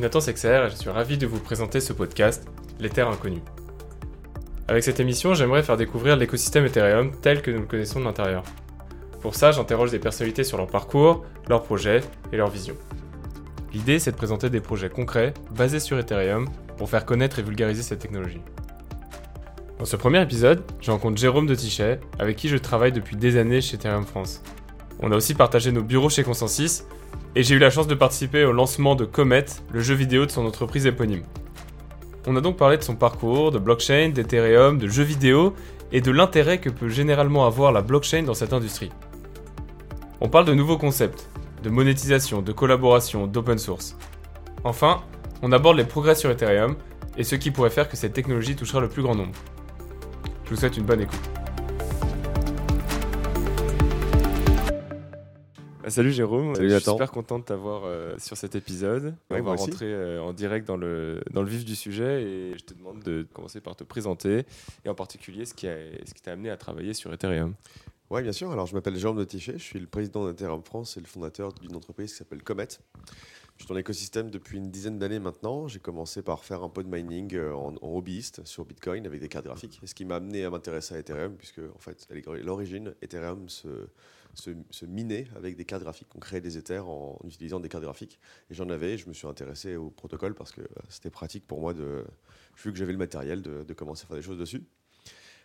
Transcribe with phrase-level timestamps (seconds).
[0.00, 2.48] suis Nathan Sexer et je suis ravi de vous présenter ce podcast,
[2.78, 3.42] Les Terres Inconnues.
[4.66, 8.42] Avec cette émission, j'aimerais faire découvrir l'écosystème Ethereum tel que nous le connaissons de l'intérieur.
[9.20, 12.00] Pour ça, j'interroge des personnalités sur leur parcours, leurs projets
[12.32, 12.78] et leurs visions.
[13.74, 16.48] L'idée, c'est de présenter des projets concrets basés sur Ethereum
[16.78, 18.40] pour faire connaître et vulgariser cette technologie.
[19.78, 23.36] Dans ce premier épisode, je rencontre Jérôme de Tichet, avec qui je travaille depuis des
[23.36, 24.42] années chez Ethereum France.
[25.02, 26.84] On a aussi partagé nos bureaux chez Consensus,
[27.34, 30.30] et j'ai eu la chance de participer au lancement de Comet, le jeu vidéo de
[30.30, 31.22] son entreprise éponyme.
[32.26, 35.54] On a donc parlé de son parcours, de blockchain, d'Ethereum, de jeux vidéo
[35.90, 38.90] et de l'intérêt que peut généralement avoir la blockchain dans cette industrie.
[40.20, 41.30] On parle de nouveaux concepts,
[41.62, 43.96] de monétisation, de collaboration, d'open source.
[44.64, 45.00] Enfin,
[45.40, 46.76] on aborde les progrès sur Ethereum
[47.16, 49.32] et ce qui pourrait faire que cette technologie touchera le plus grand nombre.
[50.44, 51.39] Je vous souhaite une bonne écoute.
[55.88, 59.14] Salut Jérôme, Salut je suis super content de t'avoir euh, sur cet épisode.
[59.30, 62.58] Ouais, On va rentrer euh, en direct dans le, dans le vif du sujet et
[62.58, 64.44] je te demande de commencer par te présenter
[64.84, 67.54] et en particulier ce qui a- ce qui t'a amené à travailler sur Ethereum.
[68.10, 68.50] Oui, bien sûr.
[68.50, 71.52] Alors, je m'appelle Jérôme de Tichet, je suis le président d'Ethereum France et le fondateur
[71.52, 72.66] d'une entreprise qui s'appelle Comet.
[73.56, 75.68] Je suis dans l'écosystème depuis une dizaine d'années maintenant.
[75.68, 79.20] J'ai commencé par faire un peu de mining euh, en, en hobbyiste sur Bitcoin avec
[79.20, 79.80] des cartes graphiques.
[79.84, 83.68] Ce qui m'a amené à m'intéresser à Ethereum, puisque en fait, à l'origine, Ethereum se,
[84.34, 86.08] se, minait avec des cartes graphiques.
[86.14, 88.18] On créait des Ethers en, utilisant des cartes graphiques.
[88.50, 91.60] Et j'en avais, je me suis intéressé au protocole parce que euh, c'était pratique pour
[91.60, 92.04] moi, de,
[92.62, 94.62] vu que j'avais le matériel, de, commencer à faire des choses dessus.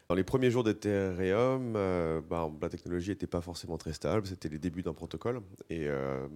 [0.08, 4.28] Dans les premiers jours d'Ethereum, euh, bah, la technologie n'était pas forcément très stable.
[4.28, 5.42] C'était les débuts d'un protocole.
[5.70, 6.28] Et euh,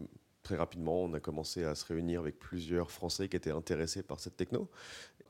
[0.41, 4.19] très rapidement, on a commencé à se réunir avec plusieurs Français qui étaient intéressés par
[4.19, 4.69] cette techno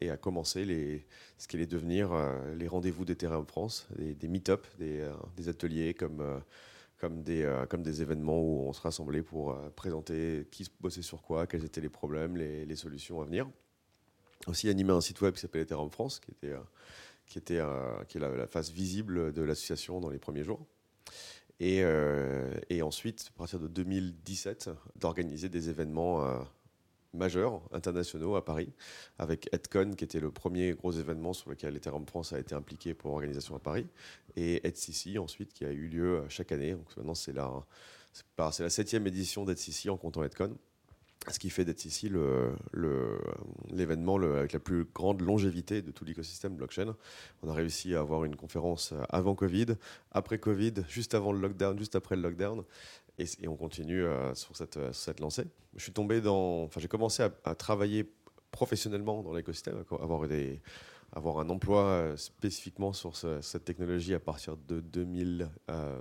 [0.01, 1.05] et à commencer les,
[1.37, 2.11] ce qui allait devenir
[2.55, 6.23] les rendez-vous d'Ethereum France, des, des meet-up, des, ateliers comme,
[6.99, 11.01] comme, des, euh, comme des événements où on se rassemblait pour euh, présenter qui bossait
[11.01, 13.49] sur quoi, quels étaient les problèmes, les, solutions à venir.
[14.47, 16.59] Aussi animer un site web qui s'appelle Ethereum France, qui était, euh,
[17.25, 17.61] qui était
[18.07, 20.65] qui est la, la face visible de l'association dans les premiers jours.
[21.61, 21.83] Et,
[22.69, 26.25] et ensuite, à partir de 2017, d'organiser des événements
[27.13, 28.71] majeurs, internationaux à Paris,
[29.17, 32.93] avec EdCon, qui était le premier gros événement sur lequel Ethereum France a été impliqué
[32.93, 33.87] pour organisation à Paris,
[34.35, 36.73] et EdCC ensuite, qui a eu lieu euh, chaque année.
[36.73, 37.51] Donc maintenant, c'est la,
[38.51, 40.55] c'est la septième édition d'EdCC en comptant EdCon.
[41.29, 43.19] Ce qui fait d'EdCC le- le-
[43.71, 46.95] l'événement le, avec la plus grande longévité de tout l'écosystème blockchain.
[47.43, 49.75] On a réussi à avoir une conférence euh, avant Covid,
[50.11, 52.63] après Covid, juste avant le lockdown, juste après le lockdown.
[53.19, 55.45] Et, on continue euh, sur, cette, euh, sur cette lancée.
[55.75, 56.63] Je suis tombé dans.
[56.63, 58.11] Enfin, j'ai commencé à, travailler
[58.51, 64.79] professionnellement dans l'écosystème, avoir, un emploi euh, spécifiquement sur ce- cette technologie à partir de
[64.79, 65.49] 2000.
[65.69, 65.99] euh,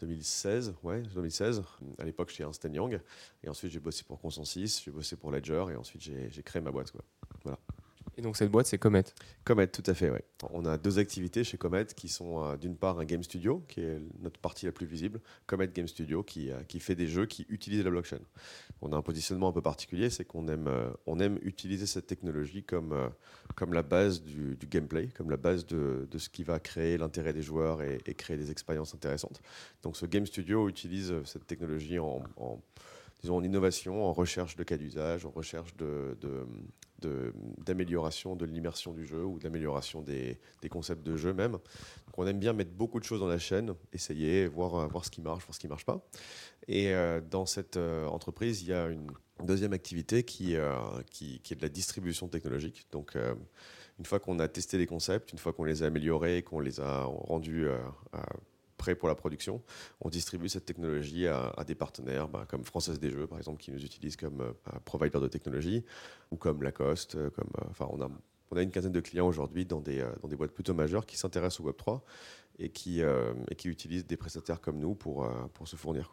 [0.00, 1.62] 2016, ouais, 2016.
[1.98, 3.00] À l'époque, j'étais Ernst Young.
[3.42, 5.64] Et ensuite, j'ai bossé pour Consensus, j'ai bossé pour Ledger.
[5.72, 6.92] Et ensuite, j'ai créé ma boîte.
[8.16, 9.04] Et donc cette boîte c'est Comet.
[9.44, 10.24] Comet, tout à fait, ouais.
[10.52, 13.80] On a deux activités chez Comet qui sont euh, d'une part un game studio, qui
[13.80, 17.26] est notre partie la plus visible, Comet Game Studio, qui, euh, qui fait des jeux
[17.26, 18.20] qui utilisent la blockchain.
[18.82, 22.06] On a un positionnement un peu particulier, c'est qu'on aime, euh, on aime utiliser cette
[22.06, 23.10] technologie comme,
[23.56, 27.32] comme la base du, gameplay, comme la base de, de ce qui va créer l'intérêt
[27.32, 29.40] des joueurs et, créer des expériences intéressantes.
[29.82, 32.22] Donc ce game studio utilise cette technologie en,
[33.24, 35.74] disons, en innovation, en recherche de cas d'usage, en recherche
[37.58, 41.52] d'amélioration de, l'immersion du jeu ou d'amélioration des, des concepts de jeu même.
[41.52, 45.10] Donc on aime bien mettre beaucoup de choses dans la chaîne, essayer, voir, voir ce
[45.10, 46.06] qui marche, voir ce qui ne marche pas.
[46.68, 49.10] Et euh, dans cette euh, entreprise, il y a une
[49.42, 50.76] deuxième activité qui, euh,
[51.10, 52.86] qui, est de la distribution technologique.
[52.92, 53.16] Donc
[53.98, 56.78] une fois qu'on a testé les concepts, une fois qu'on les a améliorés, qu'on les
[56.78, 57.66] a rendus
[58.92, 59.62] pour la production,
[60.00, 63.70] on distribue cette technologie à, des partenaires bah, comme Française des Jeux, par exemple, qui
[63.70, 64.52] nous utilisent comme euh,
[64.84, 65.84] provider de technologie,
[66.30, 67.14] ou comme Lacoste.
[67.14, 70.04] euh, Comme, euh, enfin, on, a, une quinzaine de clients aujourd'hui dans des,
[70.36, 72.02] boîtes plutôt majeures qui s'intéressent au Web3
[72.58, 73.02] et qui,
[73.64, 75.28] utilisent des prestataires comme nous pour,
[75.64, 76.12] se fournir.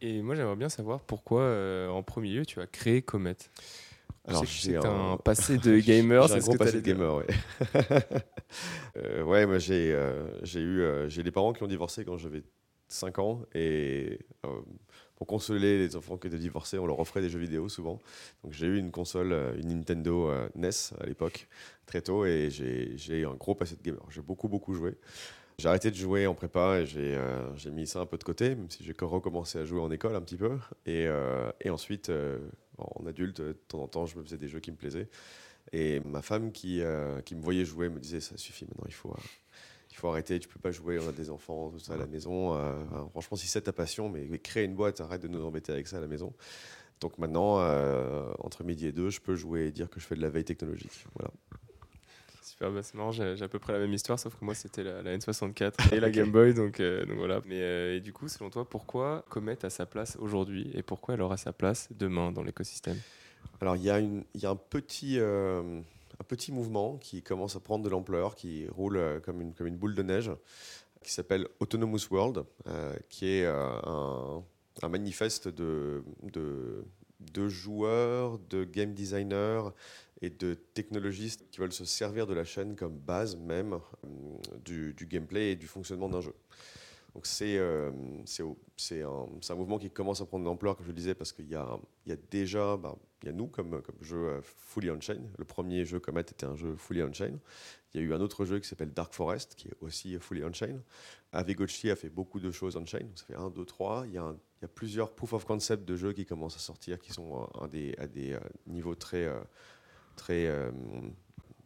[0.00, 1.42] Et moi j'aimerais bien savoir pourquoi
[1.90, 3.36] en premier lieu tu as créé Comet?
[4.26, 7.26] Alors, j'ai un- un passé de gamer, J'ai c'est un gros passé de gamer, ouais.
[8.96, 12.16] Euh, ouais, moi j'ai euh, j'ai eu euh, j'ai des parents qui ont divorcé quand
[12.16, 12.44] j'avais
[12.86, 14.48] 5 ans et euh,
[15.16, 17.98] pour consoler les enfants qui étaient divorcés, on leur offrait des jeux vidéo souvent.
[18.44, 21.48] Donc j'ai eu une console, euh, une Nintendo NES à l'époque,
[21.86, 24.02] très tôt et j'ai j'ai eu un gros passé de gamer.
[24.10, 24.96] J'ai beaucoup beaucoup joué.
[25.58, 28.24] J'ai arrêté de jouer en prépa et j'ai euh, j'ai mis ça un peu de
[28.24, 30.58] côté, même si j'ai recommencé à jouer en école un petit peu.
[30.84, 32.38] Et, euh, et ensuite, euh,
[32.78, 35.08] en adulte, de temps en temps, je me faisais des jeux qui me plaisaient.
[35.72, 36.82] Et ma femme qui,
[37.24, 39.14] qui me voyait jouer me disait ça suffit maintenant, il faut,
[39.90, 42.06] il faut arrêter, tu peux pas jouer, on a des enfants, tout ça à la
[42.06, 42.50] maison.
[42.50, 45.72] enfin, franchement, si c'est ta passion, mais, mais crée une boîte, arrête de nous embêter
[45.72, 46.34] avec ça à la maison.
[47.00, 47.56] Donc maintenant,
[48.40, 50.44] entre midi et deux, je peux jouer et dire que je fais de la veille
[50.44, 51.06] technologique.
[51.14, 51.32] Voilà.
[52.54, 54.84] Super, bah, c'est marrant, j'ai à peu près la même histoire, sauf que moi c'était
[54.84, 57.40] la, N64 et la Game Boy, donc, donc voilà.
[57.46, 61.22] Mais et du coup, selon toi, pourquoi Comet a sa place aujourd'hui et pourquoi elle
[61.22, 62.98] aura sa place demain dans l'écosystème?
[63.60, 65.18] Alors il y, a y a un petit
[66.20, 69.66] un petit mouvement qui commence à prendre de l'ampleur, qui roule euh, comme une, comme
[69.66, 70.30] une boule de neige,
[71.02, 74.42] qui s'appelle Autonomous World, euh, qui est euh, un,
[74.82, 76.84] un, manifeste de, de,
[77.32, 79.68] de, joueurs, de game designers
[80.20, 83.78] et de technologistes qui veulent se servir de la chaîne comme base même
[84.64, 86.34] du, du gameplay et du fonctionnement d'un jeu.
[87.14, 90.96] Donc c'est euh, un, un, mouvement qui commence à prendre de l'ampleur, comme je le
[90.96, 94.16] disais, parce qu'il y, y, a déjà, bah, il y a nous comme, comme jeu
[94.16, 95.20] euh, fully on-chain.
[95.38, 97.38] Le premier jeu Comet était un jeu fully on-chain.
[97.92, 100.42] Il y a eu un autre jeu qui s'appelle Dark Forest, qui est aussi fully
[100.42, 100.80] on-chain.
[101.30, 104.06] Avigochi a fait beaucoup de choses on-chain, ça fait 1, 2, 3.
[104.08, 106.60] Il y, a il y a plusieurs proof of concept de jeux qui commencent à
[106.60, 109.30] sortir, qui sont à des, à des euh, niveaux très...
[110.14, 110.50] très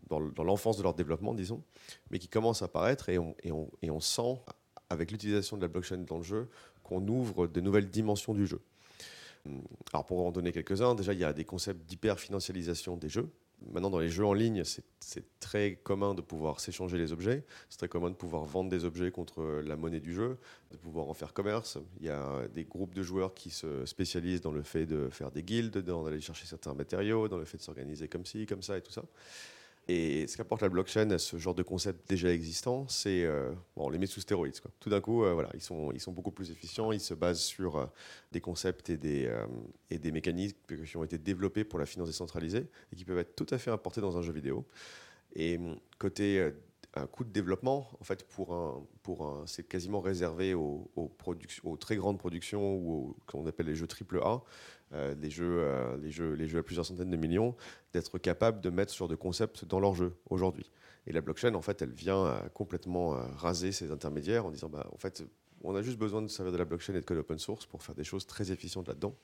[0.09, 1.63] dans, dans l'enfance de leur développement, disons,
[2.11, 4.41] mais qui commencent à apparaître et on, et on, et on sent
[4.91, 6.49] avec l'utilisation de la blockchain dans le jeu,
[6.83, 8.61] qu'on ouvre de nouvelles dimensions du jeu.
[9.93, 13.31] Alors pour en donner quelques-uns, déjà il y a des concepts d'hyper-financialisation des jeux.
[13.73, 17.79] Maintenant dans les jeux en ligne, c'est très commun de pouvoir s'échanger les objets, c'est
[17.79, 20.39] très commun de pouvoir vendre des objets contre la monnaie du jeu,
[20.71, 21.79] de pouvoir en faire commerce.
[22.01, 25.31] Il y a des groupes de joueurs qui se spécialisent dans le fait de faire
[25.33, 28.79] des guildes, d'aller chercher certains matériaux, dans le fait de s'organiser comme ci, comme ça
[28.79, 29.03] et tout ça.
[29.91, 33.87] Et ce qu'apporte la blockchain à ce genre de concept déjà existant, c'est euh, bon,
[33.87, 34.55] on les met sous stéroïdes.
[34.81, 36.93] Tout d'un coup, euh, voilà, ils sont, ils sont beaucoup plus efficients.
[36.93, 37.87] Ils se basent sur euh,
[38.31, 39.35] des concepts et des,
[39.89, 43.35] et des mécanismes qui ont été développés pour la finance décentralisée et qui peuvent être
[43.35, 44.67] tout à fait importés dans un jeu vidéo.
[45.35, 46.53] Et hum, côté
[46.95, 50.91] un coût de développement, en fait, pour un, pour un, c'est quasiment réservé aux,
[51.79, 54.43] très grandes productions ou qu'on appelle les jeux AAA,
[54.95, 57.55] euh, les, jeux, euh, les, jeux, les jeux à plusieurs centaines de millions,
[57.93, 60.71] d'être capable de mettre ce genre de concept dans leur jeu aujourd'hui.
[61.07, 64.87] Et la blockchain, en fait, elle vient euh, complètement raser ces intermédiaires en disant, bah,
[64.93, 65.25] en fait,
[65.63, 67.83] on a juste besoin de servir de la blockchain et de code open source pour
[67.83, 69.15] faire des choses très efficientes là-dedans.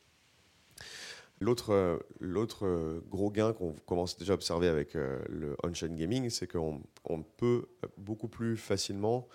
[1.44, 6.80] L'autre, l'autre gros gain qu'on commence déjà à observer avec le on-chain gaming, c'est qu'on
[7.04, 7.66] on peut
[7.98, 9.28] beaucoup plus facilement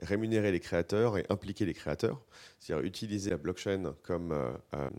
[0.00, 2.20] rémunérer les créateurs et impliquer les créateurs,
[2.58, 4.90] c'est-à-dire utiliser la blockchain comme euh,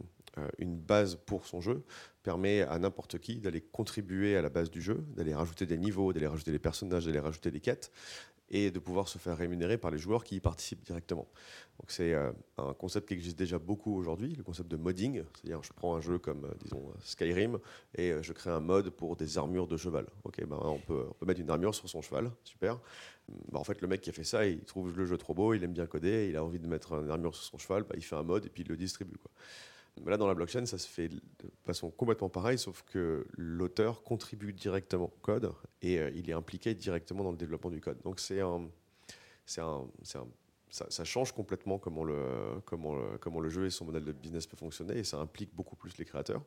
[0.57, 1.83] une base pour son jeu
[2.23, 6.13] permet à n'importe qui d'aller contribuer à la base du jeu, d'aller rajouter des niveaux,
[6.13, 7.91] d'aller rajouter des personnages, d'aller rajouter des quêtes
[8.49, 11.27] et de pouvoir se faire rémunérer par les joueurs qui y participent directement.
[11.79, 15.63] Donc c'est euh, un concept qui existe déjà beaucoup aujourd'hui, le concept de modding, c'est-à-dire
[15.63, 17.57] je prends un jeu comme euh, disons Skyrim
[17.95, 20.05] et je crée un mode pour des armures de cheval.
[20.23, 22.79] Ok, ben on peut, mettre une armure sur son cheval, super.
[23.51, 25.53] Ben, en fait, le mec qui a fait ça, il trouve le jeu trop beau,
[25.53, 27.95] il aime bien coder, il a envie de mettre une armure sur son cheval, ben,
[27.97, 29.17] il fait un mode et puis il le distribue.
[29.17, 29.31] Quoi.
[30.05, 31.21] Là, dans la blockchain, ça se fait de
[31.63, 36.73] façon complètement pareille, sauf que l'auteur contribue directement au code et euh, il est impliqué
[36.73, 38.01] directement dans le développement du code.
[38.01, 38.67] Donc, c'est un,
[39.57, 40.27] un, un
[40.73, 44.57] ça, change complètement comment le, comment, comment le jeu et son modèle de business peut
[44.57, 46.41] fonctionner et ça implique beaucoup plus les créateurs.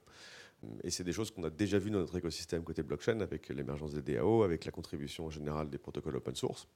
[0.83, 3.93] Et c'est des choses qu'on a déjà vues dans notre écosystème côté blockchain avec l'émergence
[3.93, 6.67] des DAO, avec la contribution générale des protocoles open source.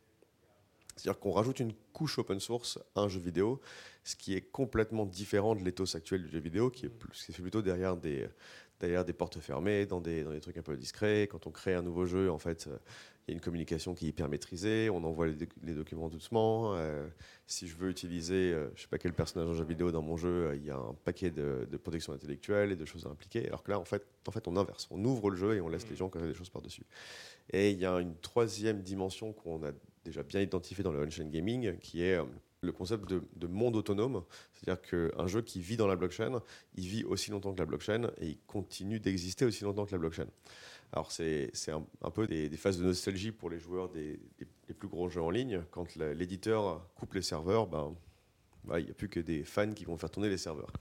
[0.96, 3.60] C'est-à-dire qu'on rajoute une couche open source à un jeu vidéo,
[4.04, 7.32] ce qui est complètement différent de l'éthos actuel du jeu vidéo, qui est, plus, qui
[7.32, 8.28] est plutôt derrière des,
[8.80, 11.28] derrière des portes fermées, dans des, dans des trucs un peu discrets.
[11.30, 12.78] Quand on crée un nouveau jeu, en fait, euh,
[13.26, 16.75] il y a une communication qui est hyper maîtrisée, on envoie les, documents doucement.
[16.75, 17.06] Euh,
[17.47, 20.16] si je veux utiliser, euh, je sais pas quel personnage en jeu vidéo dans mon
[20.16, 23.47] jeu, il y a un paquet de, de, protection intellectuelle et de choses à impliquer.
[23.47, 24.88] Alors que là, en fait, en fait, on inverse.
[24.90, 26.87] On ouvre le jeu et on laisse les gens créer des choses par-dessus.
[27.52, 29.73] Et il y a une troisième dimension qu'on a
[30.04, 32.25] déjà bien identifié dans le on-chain gaming, qui est euh,
[32.62, 34.23] le concept de, monde autonome.
[34.54, 36.42] C'est-à-dire qu'un jeu qui vit dans la blockchain,
[36.75, 39.99] il vit aussi longtemps que la blockchain et il continue d'exister aussi longtemps que la
[39.99, 40.26] blockchain.
[40.92, 44.19] Alors c'est un, peu des, phases de nostalgie pour les joueurs des,
[44.78, 45.62] plus gros jeux en ligne.
[45.71, 47.95] Quand l'éditeur coupe les serveurs, ben,
[48.76, 50.73] il n'y a plus que des fans qui vont faire tourner les serveurs.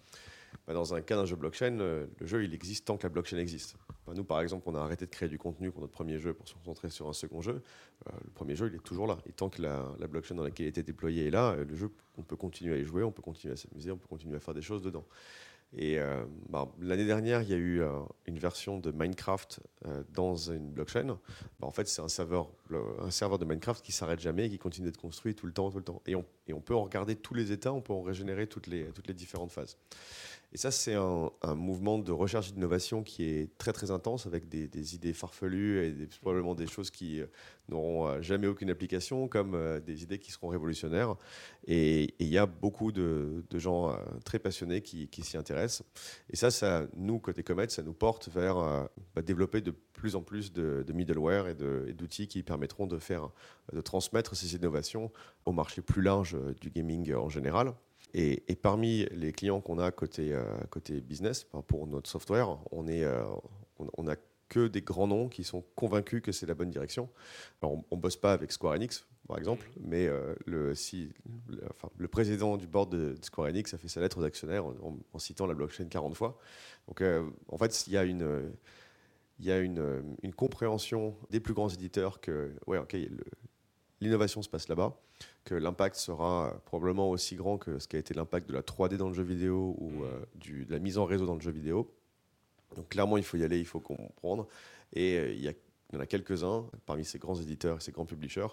[0.70, 3.38] Ben, dans un cas d'un jeu blockchain, le jeu il existe tant que la blockchain
[3.38, 3.76] existe
[4.14, 6.48] nous, par exemple, on a arrêté de créer du contenu pour notre premier jeu pour
[6.48, 7.62] se concentrer sur un second jeu.
[8.08, 9.18] Euh, le premier jeu, il est toujours là.
[9.28, 11.92] Et tant que la, blockchain dans laquelle il était déployé est là, euh, le jeu,
[12.18, 14.40] on peut continuer à y jouer, on peut continuer à s'amuser, on peut continuer à
[14.40, 15.06] faire des choses dedans.
[15.78, 17.84] Et euh, bah, l'année dernière, il y a eu
[18.26, 19.60] une version de Minecraft
[20.12, 21.20] dans une blockchain.
[21.60, 22.50] Bah, en fait, c'est un serveur,
[23.00, 25.70] un serveur de Minecraft qui s'arrête jamais et qui continue d'être construit tout le temps,
[25.70, 26.02] tout le temps.
[26.08, 28.66] Et on, et on peut en regarder tous les états, on peut en régénérer toutes
[28.66, 29.78] les, toutes les différentes phases.
[30.52, 34.50] Et ça, c'est un, mouvement de recherche et d'innovation qui est très très intense avec
[34.50, 37.28] des, idées farfelues et probablement des choses qui euh,
[37.68, 41.16] n'auront euh, jamais aucune application, comme euh, des idées qui seront révolutionnaires.
[41.68, 45.86] Et il y a beaucoup de, gens très passionnés qui, s'y intéressent.
[46.32, 50.52] Et ça, nous, côté Comet, ça nous porte vers bah, développer de plus en plus
[50.52, 53.30] de, middleware et d'outils qui permettront de faire,
[53.72, 55.12] de transmettre ces innovations
[55.46, 57.74] au marché plus large du gaming en général.
[58.14, 63.04] Et, parmi les clients qu'on a côté, euh, côté business, pour notre software, on est,
[63.04, 63.24] euh,
[63.98, 64.16] on, a
[64.48, 67.10] que des grands noms qui sont convaincus que c'est la bonne direction.
[67.62, 71.12] Alors, on ne bosse pas avec Square Enix, par exemple, mais euh, le, si,
[71.48, 74.66] le, enfin, le, président du board de, Square Enix a fait sa lettre aux actionnaires
[74.66, 76.40] en, citant la blockchain 40 fois.
[76.88, 77.04] Donc,
[77.48, 78.52] en fait, il y a une
[79.42, 82.98] il y a une, une, compréhension des plus grands éditeurs que ouais, ok,
[84.02, 84.96] l'innovation se passe là-bas
[85.44, 88.98] que l'impact sera probablement aussi grand que ce qui a été l'impact de la 3D
[88.98, 90.04] dans le jeu vidéo ou mm.
[90.04, 91.92] euh, du, de la mise en réseau dans le jeu vidéo.
[92.76, 94.48] Donc clairement, il faut y aller, il faut comprendre.
[94.94, 98.48] Et euh, il, y en a quelques-uns parmi ces grands éditeurs et ces grands publishers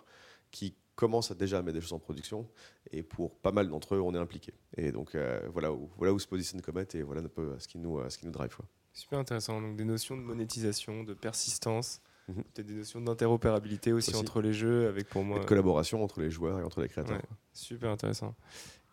[0.50, 2.48] qui commencent déjà à mettre des choses en production.
[2.90, 4.54] Et pour pas mal d'entre eux, on est impliqué.
[4.76, 7.68] Et donc euh, voilà, où, voilà où se positionne Comet et voilà un peu ce
[7.68, 8.56] qui nous, ce qui nous drive.
[8.94, 9.60] Super intéressant.
[9.60, 12.42] Donc des notions de monétisation, de persistance Mhm.
[12.42, 15.38] Peut-être des notions d'interopérabilité aussi, entre les jeux, avec pour moi.
[15.38, 17.20] de collaboration entre les joueurs et entre les créateurs.
[17.52, 18.34] super intéressant.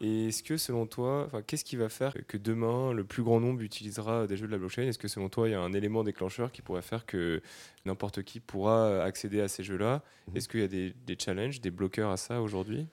[0.02, 3.62] Et est-ce que selon toi, qu'est-ce qui va faire que demain le plus grand nombre
[3.62, 4.84] utilisera des jeux de la blockchain?
[4.84, 7.42] Est-ce que selon toi, il y a un élément déclencheur qui pourrait faire que
[7.86, 10.04] n'importe qui pourra accéder à ces jeux-là?
[10.28, 10.38] Mhm.
[10.38, 12.88] Est-ce qu'il y a des, challenges, des bloqueurs à ça aujourd'hui?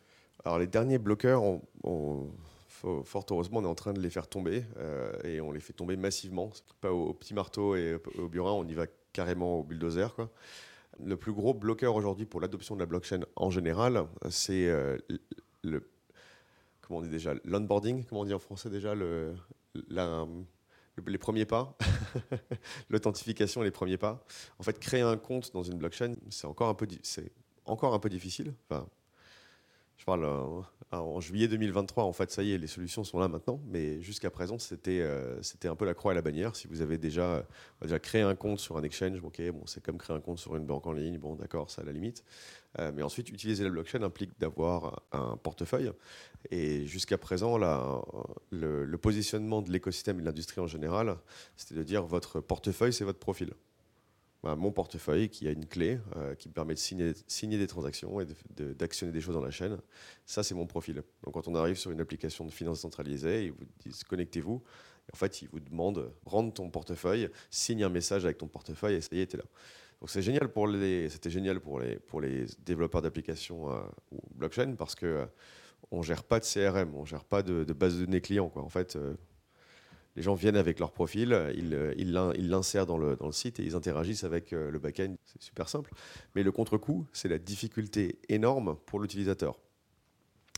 [0.45, 1.43] Alors les derniers bloqueurs,
[2.69, 5.75] fort heureusement, on est en train de les faire tomber euh, et on les fait
[5.75, 6.51] tomber massivement.
[6.81, 10.15] Pas au, petit marteau et au, au burin, on y va carrément au bulldozer.
[10.15, 10.31] Quoi.
[11.05, 14.99] Le plus gros bloqueur aujourd'hui pour l'adoption de la blockchain en général, c'est euh,
[15.63, 15.89] le,
[16.81, 19.35] comment on dit déjà, l'onboarding, comment on dit en français déjà, le,
[21.07, 21.77] les premiers pas,
[22.91, 24.25] l'authentification, les premiers pas.
[24.59, 27.33] En fait, créer un compte dans une blockchain, c'est encore un peu, c'est
[27.65, 28.55] encore un peu difficile.
[30.01, 33.29] Je parle euh, en juillet 2023, en fait, ça y est, les solutions sont là
[33.29, 36.57] maintenant, mais jusqu'à présent, c'était euh, un peu la croix et la bannière.
[36.57, 37.47] Si vous avez déjà,
[37.83, 40.57] déjà créé un compte sur un exchange, ok, bon, c'est comme créer un compte sur
[40.57, 42.25] une banque en ligne, bon, d'accord, ça à la limite.
[42.79, 45.93] Euh, mais ensuite, utiliser la blockchain implique d'avoir un portefeuille.
[46.51, 51.19] Et jusqu'à présent, le, le positionnement de l'écosystème et de l'industrie en général,
[51.57, 53.53] c'était de dire votre portefeuille, c'est votre profil.
[54.43, 58.21] Bah, mon portefeuille qui a une clé euh, qui me permet de signer, des transactions
[58.21, 59.79] et d'actionner des choses dans la chaîne.
[60.25, 61.03] Ça, c'est mon profil.
[61.25, 64.63] Donc, quand on arrive sur une application de finance centralisée, ils vous disent connectez-vous.
[65.13, 69.01] En fait, ils vous demandent rendre ton portefeuille, signe un message avec ton portefeuille et
[69.03, 69.45] ça y est, là.
[70.01, 73.81] Donc, c'est génial pour les, c'était génial pour les, développeurs d'applications euh,
[74.35, 75.27] blockchain parce que euh,
[75.91, 78.51] on gère pas de CRM, on gère pas de, base de données clients.
[78.55, 78.97] En fait,
[80.17, 83.77] les gens viennent avec leur profil, ils l'insèrent dans le, dans le site et ils
[83.77, 85.15] interagissent avec euh, le back-end.
[85.25, 85.93] C'est super simple.
[86.35, 89.59] Mais le contre-coup, c'est la difficulté énorme pour l'utilisateur.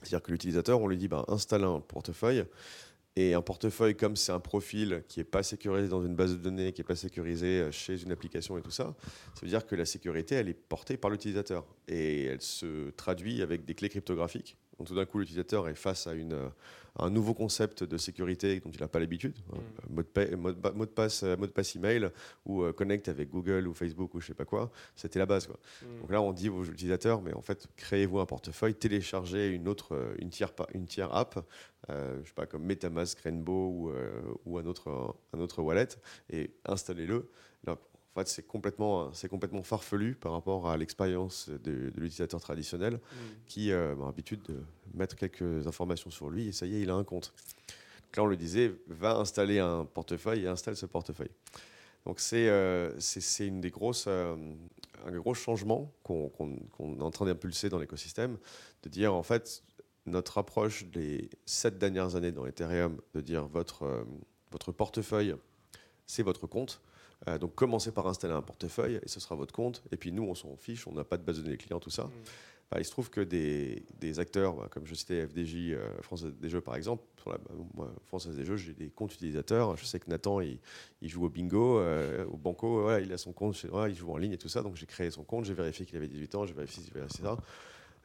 [0.02, 2.44] C'est-à-dire que l'utilisateur, on lui dit ben, installe un portefeuille.
[3.14, 6.38] Et un portefeuille, comme c'est un profil qui n'est pas sécurisé dans une base de
[6.38, 8.94] données, qui n'est pas sécurisé euh, chez une application et tout ça,
[9.35, 11.66] ça veut dire que la sécurité, elle est portée par l'utilisateur.
[11.88, 14.56] Et elle se traduit avec des clés cryptographiques.
[14.78, 16.50] Donc tout d'un coup, l'utilisateur est face à une,
[16.99, 19.94] un nouveau concept de sécurité dont il n'a pas l'habitude, mm.
[19.94, 22.11] mot, de mot, de passe, mot de passe email
[22.44, 25.46] ou euh, connect avec Google ou Facebook ou je sais pas quoi, c'était la base.
[25.46, 25.58] Quoi.
[25.82, 26.00] Mm.
[26.00, 29.94] Donc là, on dit aux utilisateurs, mais en fait, créez-vous un portefeuille, téléchargez une autre,
[29.94, 31.44] euh, une tiers, une tiers app,
[31.90, 35.88] euh, je sais pas comme MetaMask, Rainbow ou, euh, ou un autre, un autre wallet
[36.30, 37.28] et installez-le.
[38.14, 42.99] En fait, c'est complètement, c'est complètement farfelu par rapport à l'expérience de, l'utilisateur traditionnel mm.
[43.47, 44.62] qui a l'habitude de
[44.95, 47.33] mettre quelques informations sur lui et ça y est, il a un compte.
[48.04, 51.31] Donc là, on le disait, va installer un portefeuille et installe ce portefeuille.
[52.04, 54.37] Donc c'est euh, c'est une des grosses, euh,
[55.07, 56.31] un gros changement qu'on
[56.81, 58.38] est en train d'impulser dans l'écosystème,
[58.83, 59.62] de dire en fait
[60.07, 64.04] notre approche des sept dernières années dans Ethereum, de dire votre, euh,
[64.50, 65.37] votre portefeuille,
[66.07, 66.81] c'est votre compte.
[67.41, 69.83] Donc commencez par installer un portefeuille et ce sera votre compte.
[69.93, 71.91] Et puis nous, on s'en fiche, on n'a pas de base de données clients, tout
[71.91, 72.05] ça.
[72.05, 72.11] Mm.
[72.73, 76.25] Bah, il se trouve que des, des acteurs, bah, comme je citais FDJ, euh, France
[76.25, 77.38] des Jeux par exemple, sur la,
[77.75, 79.76] bah, France des Jeux, j'ai des comptes utilisateurs.
[79.76, 80.59] Je sais que Nathan, il,
[81.02, 84.17] joue au bingo, euh, au banco, il a son compte chez moi, il joue en
[84.17, 84.62] ligne et tout ça.
[84.62, 87.37] Donc j'ai créé son compte, j'ai vérifié qu'il avait 18 ans, j'ai vérifié avait ça.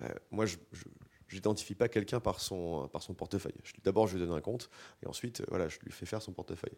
[0.02, 0.58] Euh, moi, je,
[1.36, 3.56] n'identifie pas quelqu'un par son, par son portefeuille.
[3.84, 4.70] D'abord, je lui donne un compte
[5.04, 6.78] et ensuite, voilà, je lui fais faire son portefeuille.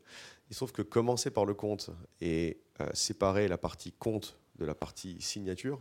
[0.50, 1.90] Il se trouve que commencer par le compte
[2.22, 2.62] et
[2.94, 5.80] séparer la partie compte de la partie signature,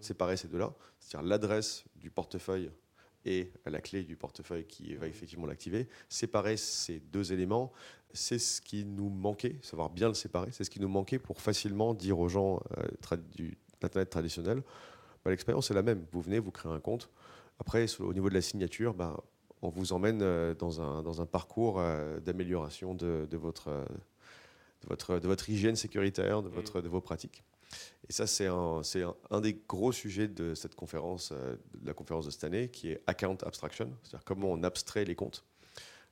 [0.00, 2.70] séparer ces deux-là, c'est-à-dire l'adresse du portefeuille
[3.24, 5.88] et la clé du portefeuille qui va effectivement l'activer.
[6.08, 7.72] Séparer ces deux éléments,
[8.12, 11.40] c'est ce qui nous manquait, savoir bien le séparer, c'est ce qui nous manquait pour
[11.40, 14.62] facilement dire aux gens euh, du Internet traditionnel,
[15.24, 16.06] bah, l'expérience est la même.
[16.12, 17.10] Vous venez, vous créez un compte.
[17.58, 19.16] Après, au niveau de la signature, bah,
[19.62, 24.88] on vous emmène euh, dans un, dans un parcours euh, d'amélioration de, de, votre, de,
[24.88, 27.44] votre, de votre hygiène sécuritaire, de, votre, de vos pratiques.
[28.08, 32.26] Et ça, c'est un, un, un, des gros sujets de cette conférence, de la conférence
[32.26, 35.44] de cette année, qui est Account Abstraction, c'est-à-dire comment on abstrait les comptes.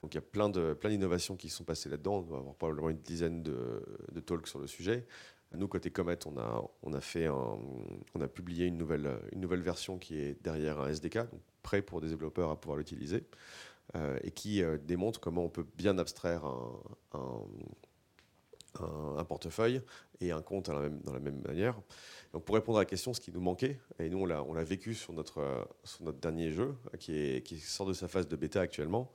[0.02, 2.16] Donc il y a plein de plein d'innovations qui sont passées là-dedans.
[2.16, 5.06] On va avoir probablement une dizaine de, de talks sur le sujet.
[5.54, 10.42] Nous, côté Comet, on a, on a, publié une nouvelle, une nouvelle version qui est
[10.42, 13.24] derrière un SDK, donc prêt pour des développeurs à pouvoir l'utiliser,
[13.94, 16.80] euh, et qui euh, démontre comment on peut bien abstraire un,
[18.80, 19.82] un, portefeuille
[20.20, 21.78] et un compte dans la même manière.
[22.32, 24.94] Donc pour répondre à la question, ce qui nous manquait, et nous on l'a, vécu
[24.94, 29.12] sur notre, sur notre dernier jeu, qui sort de sa phase de bêta actuellement,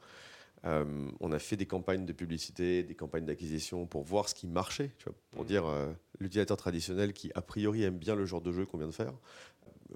[0.65, 4.47] euh, on a fait des campagnes de publicité, des campagnes d'acquisition pour voir ce qui
[4.47, 5.47] marchait, tu vois, pour mm.
[5.47, 8.87] dire euh, l'utilisateur traditionnel qui a priori aime bien le genre de jeu qu'on vient
[8.87, 9.13] de faire,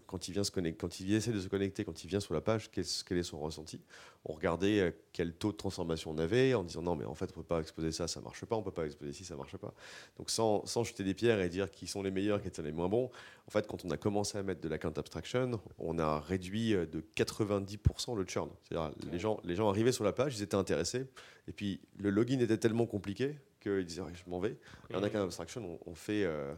[0.05, 2.33] quand il vient se connecter, quand il essaie de se connecter, quand il vient sur
[2.33, 3.81] la page, quel, quel est son ressenti?
[4.25, 7.31] On regardait euh, quel taux de transformation on avait en disant non mais en fait
[7.31, 9.57] on peut pas exposer ça, ça marche pas, on peut pas exposer ci, ça marche
[9.57, 9.74] pas.
[10.17, 12.71] Donc sans, sans jeter des pierres et dire qui sont les meilleurs, qui sont les
[12.71, 13.10] moins bons,
[13.48, 16.74] en fait quand on a commencé à mettre de la count abstraction, on a réduit
[16.74, 18.50] euh, de 90% le churn.
[18.63, 21.05] C'est-à-dire les gens, les gens arrivaient sur la page, ils étaient intéressés,
[21.48, 24.57] et puis le login était tellement compliqué qu'ils disaient je m'en vais.
[24.89, 26.53] Et en account abstraction, on, on fait, euh,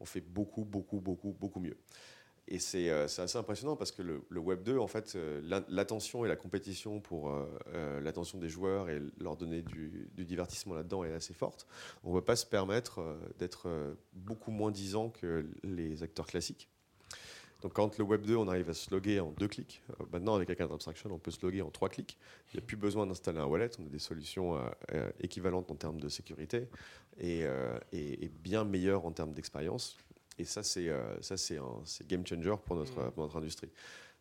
[0.00, 1.76] on fait beaucoup, beaucoup, beaucoup, beaucoup mieux.
[2.50, 6.28] Et euh, c'est assez impressionnant parce que le, Web 2, en fait, euh, l'attention et
[6.28, 11.34] la compétition pour euh, l'attention des joueurs et leur donner du, divertissement là-dedans est assez
[11.34, 11.66] forte.
[12.04, 13.68] On ne peut pas se permettre d'être
[14.14, 16.68] beaucoup moins disant que les acteurs classiques.
[17.60, 19.82] Donc quand le Web 2, on arrive à se loguer en deux clics.
[20.12, 22.16] maintenant, avec Account Abstraction, on peut se loguer en trois clics.
[22.52, 23.70] Il n'y a plus besoin d'installer un wallet.
[23.78, 24.58] On a des solutions
[25.20, 26.68] équivalentes en termes de sécurité
[27.18, 27.44] et,
[27.92, 29.98] et bien meilleures en termes d'expérience.
[30.38, 33.10] Et ça, c'est euh, un game changer pour notre, mm.
[33.12, 33.70] pour notre industrie.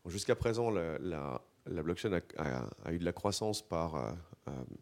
[0.05, 4.11] Jusqu'à présent, la, la, la blockchain a, a, eu de la croissance par euh,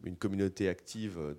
[0.04, 1.36] une communauté active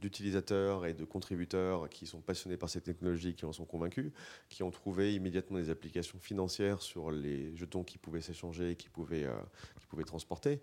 [0.00, 4.12] d'utilisateurs et de contributeurs qui sont passionnés par cette technologie, qui en sont convaincus,
[4.48, 9.26] qui ont trouvé immédiatement des applications financières sur les jetons qui pouvaient s'échanger, qui pouvaient,
[9.80, 10.60] qui pouvaient transporter.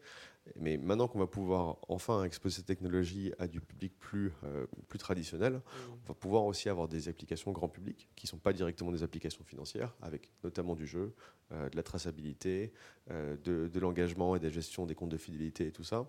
[0.55, 4.99] Mais maintenant qu'on va pouvoir enfin exposer cette technologie à du public plus, euh, plus
[4.99, 5.59] traditionnel, mmh.
[6.03, 9.01] on va pouvoir aussi avoir des applications grand public qui ne sont pas directement des
[9.01, 11.15] applications financières, avec notamment du jeu,
[11.51, 12.71] euh, de la traçabilité,
[13.09, 16.07] euh, de, de l'engagement et de la gestion des comptes de fidélité et tout ça,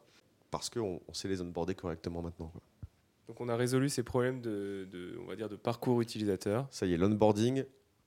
[0.51, 2.49] parce qu'on on sait les onboarder correctement maintenant.
[2.49, 2.63] Quoi.
[3.29, 6.67] Donc on a résolu ces problèmes de, de, on va dire de parcours utilisateur.
[6.71, 7.65] Ça y est, l'onboarding,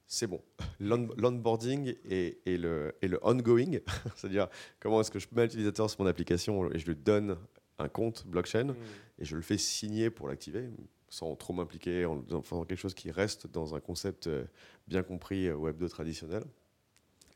[0.08, 0.42] c'est bon.
[0.80, 3.80] L'onboarding et, et, le, et le ongoing,
[4.16, 4.48] c'est-à-dire
[4.80, 7.38] comment est-ce que je mets l'utilisateur sur mon application et je lui donne
[7.80, 8.76] un compte blockchain mm.
[9.20, 10.70] et je le fais signer pour l'activer
[11.10, 14.46] sans trop m'impliquer en faisant quelque chose qui reste dans un concept euh,
[14.88, 16.44] bien compris euh, Web 2 traditionnel.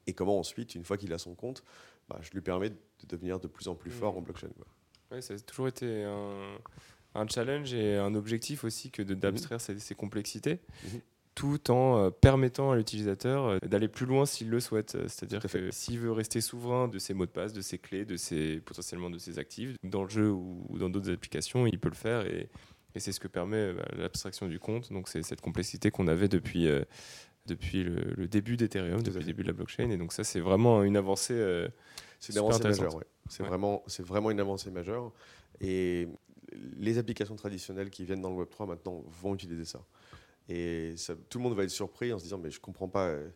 [0.06, 1.64] Et comment ensuite, une fois qu'il a son compte,
[2.08, 4.18] bah, je lui permets de devenir de plus en plus fort mm.
[4.18, 4.50] en blockchain.
[5.14, 6.58] Ouais, ça a toujours été un,
[7.16, 9.62] un, challenge et un objectif aussi que d'abstraire mm.
[9.62, 10.60] ces, ces, complexités.
[10.86, 11.02] Mm-hmm
[11.36, 14.98] tout en euh, permettant à l'utilisateur euh, d'aller plus loin s'il le souhaite.
[15.08, 18.18] C'est-à-dire que s'il veut rester souverain de ses mots de passe, de ses clés, de
[18.18, 21.96] ses, potentiellement de ses actifs, dans le jeu ou dans d'autres applications, il peut le
[21.96, 22.50] faire et,
[22.96, 24.94] c'est ce que permet euh, bah, l'abstraction du compte.
[24.94, 26.70] Donc c'est cette complexité qu'on avait depuis,
[27.46, 29.90] depuis le, début d'Ethereum, depuis le début de la blockchain.
[29.90, 31.68] Et donc ça, c'est vraiment une avancée.
[32.20, 33.00] c'est une avancée majeure.
[33.30, 35.12] C'est vraiment, vraiment une avancée majeure.
[35.62, 36.08] Et
[36.78, 39.84] les applications traditionnelles qui viennent dans le Web3 maintenant vont utiliser ça.
[40.50, 43.08] Et ça, tout le monde va être surpris en se disant, mais je comprends pas.
[43.08, 43.30] Euh,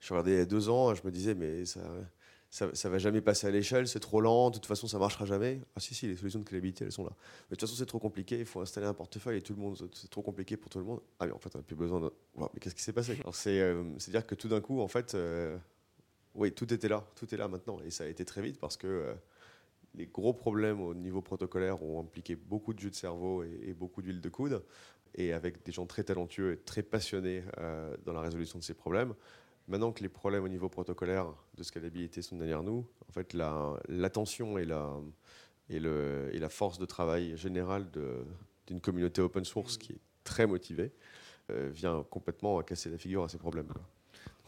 [0.00, 1.80] je regardais il y a deux ans, je me disais, mais ça,
[2.50, 5.26] ça, ça va jamais passer à l'échelle, c'est trop lent, de toute façon, ça marchera
[5.26, 5.60] jamais.
[5.76, 7.12] Ah si, si, les solutions de scalabilité, elles sont là.
[7.12, 9.60] Mais de toute façon, c'est trop compliqué, il faut installer un portefeuille et tout le
[9.60, 11.00] monde, c'est trop compliqué pour tout le monde.
[11.18, 12.10] Ah mais en fait, on n'a plus besoin de...
[12.36, 13.18] mais qu'est-ce qui s'est passé?
[13.46, 15.56] Euh, C'est-à-dire que tout d'un coup, en fait, euh,
[16.34, 17.78] oui, tout était là, tout est là maintenant.
[17.84, 19.14] Et ça a été très vite parce que
[19.94, 23.74] les gros problèmes au niveau protocolaire ont impliqué beaucoup de jus de cerveau et, et
[23.74, 24.62] beaucoup d'huile de coude
[25.14, 28.74] et avec des gens très talentueux et très passionnés euh, dans la résolution de ces
[28.74, 29.14] problèmes.
[29.68, 31.26] Maintenant que les problèmes au niveau protocolaire
[31.56, 34.62] de scalabilité sont derrière nous, en fait, l'attention la,
[35.68, 37.86] et, la, et, la force de travail générale
[38.66, 40.90] d'une communauté open source qui est très motivée
[41.50, 43.68] euh, vient complètement casser la figure à ces problèmes.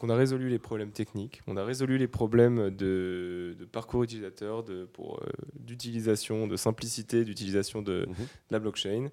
[0.02, 4.84] On a résolu les problèmes techniques, on a résolu les problèmes de, parcours utilisateur, de,
[4.84, 5.26] pour, euh,
[5.58, 8.26] d'utilisation, de simplicité d'utilisation de, mhm.
[8.50, 9.10] la blockchain.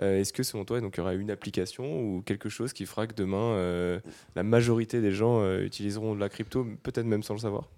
[0.00, 2.86] Euh, est-ce que selon toi, donc, il y aura une application ou quelque chose qui
[2.86, 4.00] fera que demain, euh,
[4.36, 7.68] la majorité des gens utiliseront de la crypto, peut-être même sans le savoir?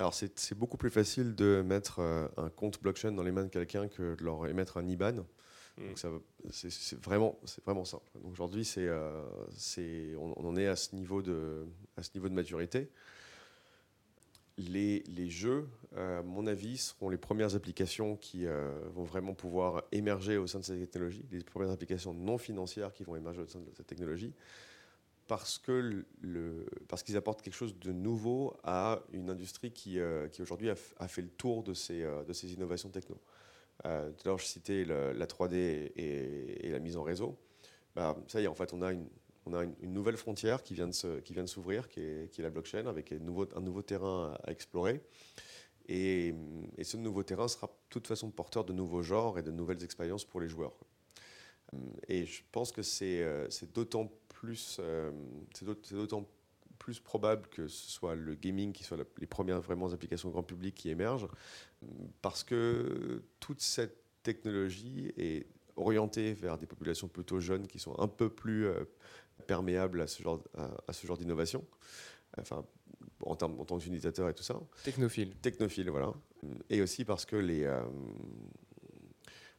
[0.00, 3.88] Alors c'est beaucoup plus facile de mettre un compte blockchain dans les mains de quelqu'un
[3.88, 5.24] que de leur émettre un IBAN.
[5.86, 5.98] Donc
[6.50, 8.04] c'est vraiment, vraiment simple.
[8.14, 8.88] Donc aujourd'hui, c'est,
[10.16, 12.90] on, en est à ce niveau de, à ce niveau de maturité.
[14.56, 18.46] Les, les jeux, à mon avis, seront les premières applications qui
[18.92, 23.04] vont vraiment pouvoir émerger au sein de cette technologie, les premières applications non financières qui
[23.04, 24.34] vont émerger au sein de cette technologie,
[25.28, 26.06] parce le,
[27.04, 29.98] qu'ils apportent quelque chose de nouveau à une industrie qui,
[30.32, 33.20] qui aujourd'hui a, a, fait le tour de ces, de ces innovations techno.
[33.86, 37.38] Euh, tout à l'heure, je citais la 3D et, la mise en réseau.
[37.94, 39.06] Bah, ça y est, en fait, on a une,
[39.82, 44.50] nouvelle frontière qui vient de, s'ouvrir, qui est, la blockchain, avec un nouveau, terrain à,
[44.50, 45.00] explorer.
[45.88, 46.34] Et,
[46.76, 49.82] et, ce nouveau terrain sera de toute façon porteur de nouveaux genres et de nouvelles
[49.82, 50.76] expériences pour les joueurs.
[52.08, 55.10] Et je pense que c'est euh, d'autant plus, euh,
[56.88, 60.74] plus probable que ce soit le gaming qui soit les premières vraiment applications grand public
[60.74, 61.28] qui émergent,
[62.22, 65.46] parce que toute cette technologie est
[65.76, 68.84] orientée vers des populations plutôt jeunes qui sont un peu plus euh,
[69.46, 71.62] perméables à ce genre, à, ce genre d'innovation.
[72.40, 72.64] Enfin,
[73.22, 74.58] en, termes, en tant qu'utilisateur et tout ça.
[74.82, 75.36] Technophile.
[75.42, 76.14] Technophile, voilà.
[76.70, 77.82] Et aussi parce que les, euh,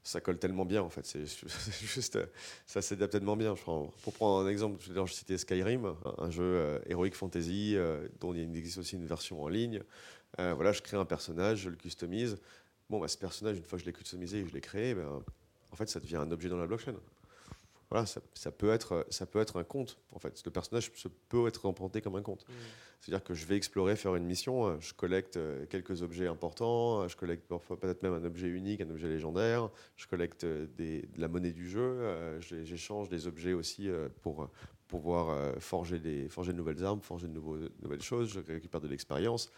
[0.03, 1.05] ça colle tellement bien en fait.
[1.05, 1.25] C'est
[1.81, 2.19] juste,
[2.65, 3.55] ça s'adapte tellement bien.
[3.55, 8.55] Pour prendre un exemple, je citais Skyrim, un jeu euh, Heroic Fantasy euh, dont il
[8.57, 9.81] existe aussi une version en ligne.
[10.39, 12.37] Euh, voilà, je crée un personnage, je le customise.
[12.89, 14.93] Bon, bah, ce personnage, une fois que je l'ai customisé et que je l'ai créé,
[14.95, 15.23] ben,
[15.71, 16.95] en fait, ça devient un objet dans la blockchain
[17.89, 19.97] voilà, ça, peut être, ça peut être un compte.
[20.11, 20.91] En fait, le personnage
[21.29, 22.47] peut être emprunté comme un compte.
[22.47, 22.53] Mmh.
[23.01, 27.01] C'est-à-dire que je vais explorer, faire une mission, euh, je collecte euh, quelques objets importants,
[27.01, 31.03] euh, je collecte parfois peut-être même un objet unique, un objet légendaire, je collecte des,
[31.03, 33.89] de la monnaie du jeu, j'échange des objets aussi
[34.21, 34.49] pour
[34.87, 38.87] pouvoir forger, des, forger de nouvelles armes, forger de nouveaux, nouvelles choses, je récupère de
[38.87, 39.51] l'expérience.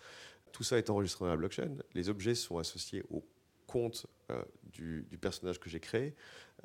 [0.51, 1.77] Tout ça est enregistré dans la blockchain.
[1.93, 3.23] Les objets sont associés au
[3.71, 4.07] compte
[4.71, 6.15] du, du, personnage que j'ai créé.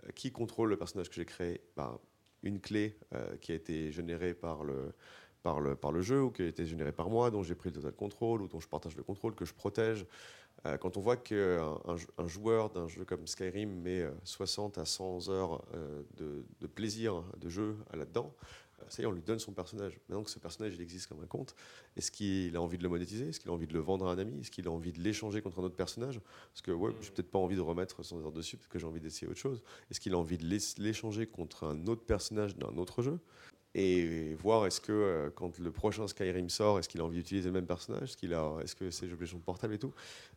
[0.04, 1.60] Euh, qui contrôle le personnage que j'ai créé?
[1.76, 1.98] Bah,
[2.42, 4.92] Une clé euh, qui a été générée par le,
[5.42, 7.70] par, le, par le jeu ou qui a été générée par moi, dont j'ai pris
[7.70, 10.06] le total contrôle ou dont je partage le contrôle, que je protège.
[10.64, 11.78] Euh, quand on voit qu'un
[12.18, 15.64] un, joueur d'un jeu comme Skyrim met 60 à 100 heures
[16.16, 18.34] de, de, plaisir de jeu là-dedans,
[18.88, 19.98] ça y est, on lui donne son personnage.
[20.08, 21.54] Maintenant que ce personnage il existe comme un compte,
[21.96, 23.28] est-ce qu'il a envie de le monétiser?
[23.28, 24.40] Est-ce qu'il a envie de le vendre à un ami?
[24.40, 26.20] Est-ce qu'il a envie de l'échanger contre un autre personnage?
[26.52, 28.86] Parce que ouais, j'ai peut-être pas envie de remettre son heure dessus, parce que j'ai
[28.86, 29.62] envie d'essayer autre chose.
[29.90, 30.46] Est-ce qu'il a envie de
[30.78, 33.18] l'échanger contre un autre personnage d'un autre jeu?
[33.78, 37.48] Et voir est-ce que euh, quand le prochain Skyrim sort, est-ce qu'il a envie d'utiliser
[37.48, 39.06] le même personnage, est-ce qu'il a, est-ce que c'est
[39.44, 39.92] portable et tout?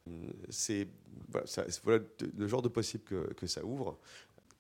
[0.07, 0.89] Hum, c'est
[1.29, 2.03] voilà,
[2.37, 3.97] le genre de possible que, que ça ouvre.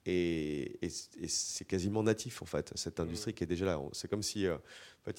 [0.05, 0.79] Et,
[1.27, 3.79] c'est quasiment natif, en fait, cette industrie qui est déjà là.
[3.91, 5.17] C'est comme si, euh, en fait,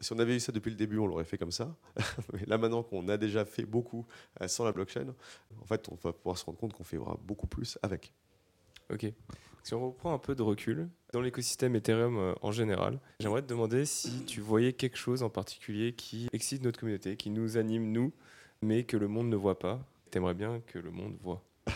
[0.00, 1.76] si on avait eu ça depuis le début, on l'aurait fait comme ça.
[2.32, 4.06] Mais là, maintenant qu'on a déjà fait beaucoup
[4.40, 5.14] euh, sans la blockchain,
[5.60, 8.12] en fait, on va pouvoir se rendre compte qu'on fera beaucoup plus avec.
[8.92, 9.06] Ok.
[9.62, 13.46] Si on reprend un peu de recul, dans l'écosystème Ethereum euh, en général, j'aimerais te
[13.46, 17.90] demander si tu voyais quelque chose en particulier qui excite notre communauté, qui nous anime,
[17.90, 18.12] nous,
[18.60, 19.80] mais que le monde ne voit pas.
[20.10, 21.42] Tu aimerais bien que le monde voit.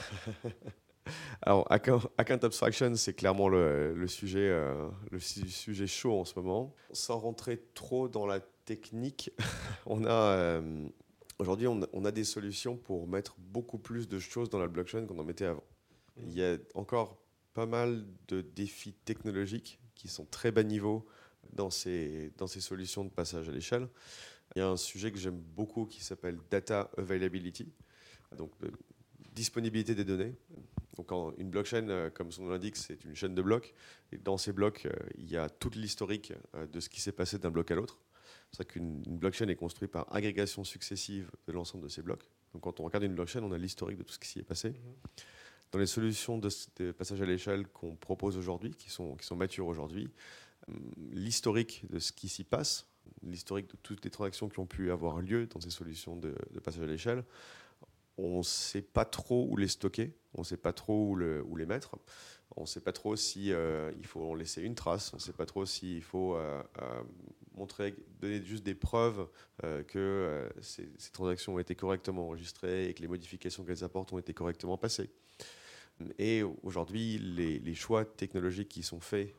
[1.42, 6.74] Alors, Account Abstraction, c'est clairement le, sujet, euh, le sujet chaud en ce moment.
[6.92, 9.30] Sans rentrer trop dans la technique,
[9.86, 10.88] on a euh,
[11.38, 15.18] aujourd'hui on, a des solutions pour mettre beaucoup plus de choses dans la blockchain qu'on
[15.18, 15.64] en mettait avant.
[16.26, 17.22] Il y a encore
[17.54, 21.06] pas mal de défis technologiques qui sont très bas niveau
[21.52, 23.88] dans ces, dans ces solutions de passage à l'échelle.
[24.56, 27.72] Il y a un sujet que j'aime beaucoup qui s'appelle Data Availability.
[28.36, 28.70] Donc, euh,
[29.34, 30.34] disponibilité des données.
[30.98, 33.72] Donc une blockchain, euh, comme son nom l'indique, c'est une chaîne de blocs.
[34.10, 37.12] Et dans ces blocs, euh, il y a toute l'historique euh, de ce qui s'est
[37.12, 38.00] passé d'un bloc à l'autre.
[38.50, 42.28] C'est ça qu'une blockchain est construite par agrégation successive de l'ensemble de ces blocs.
[42.52, 44.44] Donc quand on regarde une blockchain, on a l'historique de tout ce qui s'y est
[44.44, 44.70] passé.
[44.70, 45.22] Mm-hmm.
[45.70, 49.66] Dans les solutions de, passage à l'échelle qu'on propose aujourd'hui, qui sont, qui sont matures
[49.66, 50.08] aujourd'hui,
[51.12, 52.86] l'historique de ce qui s'y passe,
[53.22, 56.60] l'historique de toutes les transactions qui ont pu avoir lieu dans ces solutions de, de
[56.60, 57.22] passage à l'échelle,
[58.18, 61.16] on ne sait pas trop où les stocker, on ne sait pas trop où,
[61.56, 61.96] les mettre,
[62.56, 65.22] on ne sait pas trop si euh, il faut en laisser une trace, on ne
[65.22, 67.02] sait pas trop s'il faut euh, euh,
[67.54, 69.28] montrer, donner juste des preuves
[69.88, 74.34] que ces, transactions ont été correctement enregistrées et que les modifications qu'elles apportent ont été
[74.34, 75.10] correctement passées.
[76.18, 79.34] Et aujourd'hui, les, choix technologiques qui sont faits